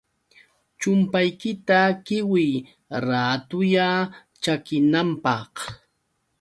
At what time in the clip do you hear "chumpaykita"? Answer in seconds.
0.79-1.79